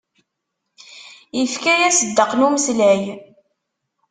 [1.41, 3.03] Ifka-yas ddeq n umeslay.